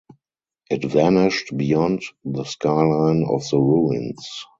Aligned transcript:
It 0.71 0.83
vanished 0.83 1.55
beyond 1.55 2.01
the 2.25 2.43
skyline 2.43 3.23
of 3.29 3.43
the 3.51 3.59
ruins. 3.59 4.47